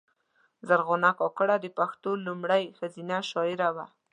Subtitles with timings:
[0.67, 3.85] زرغونه کاکړه د پښتو لومړۍ ښځینه شاعره وه